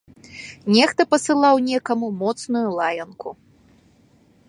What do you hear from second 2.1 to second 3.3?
моцную лаянку.